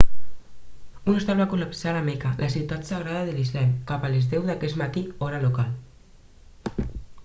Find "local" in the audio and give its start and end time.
5.49-6.87